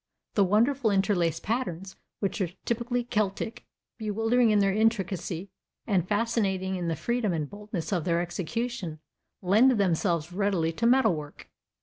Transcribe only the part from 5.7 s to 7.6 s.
and fascinating in the freedom and